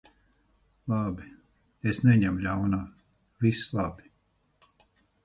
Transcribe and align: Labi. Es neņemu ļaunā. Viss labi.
Labi. 0.93 1.27
Es 1.91 1.99
neņemu 2.07 2.41
ļaunā. 2.47 2.79
Viss 3.47 3.63
labi. 3.81 4.11